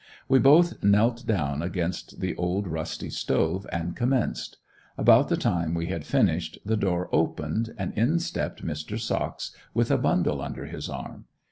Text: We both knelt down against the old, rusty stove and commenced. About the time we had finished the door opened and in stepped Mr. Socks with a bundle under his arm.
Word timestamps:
We 0.27 0.39
both 0.39 0.83
knelt 0.83 1.27
down 1.27 1.61
against 1.61 2.21
the 2.21 2.35
old, 2.35 2.65
rusty 2.67 3.11
stove 3.11 3.67
and 3.71 3.95
commenced. 3.95 4.57
About 4.97 5.27
the 5.29 5.37
time 5.37 5.75
we 5.75 5.85
had 5.89 6.05
finished 6.07 6.57
the 6.65 6.75
door 6.75 7.07
opened 7.11 7.75
and 7.77 7.93
in 7.93 8.17
stepped 8.17 8.65
Mr. 8.65 8.99
Socks 8.99 9.55
with 9.75 9.91
a 9.91 9.99
bundle 9.99 10.41
under 10.41 10.65
his 10.65 10.89
arm. 10.89 11.25